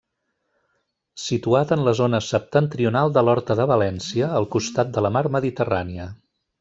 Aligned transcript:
Situat 1.23 1.73
en 1.75 1.83
la 1.87 1.93
zona 1.99 2.21
septentrional 2.27 3.13
de 3.17 3.25
l'Horta 3.27 3.59
de 3.61 3.67
València, 3.73 4.31
al 4.41 4.49
costat 4.57 4.93
de 4.97 5.05
la 5.09 5.13
mar 5.19 5.23
Mediterrània. 5.37 6.09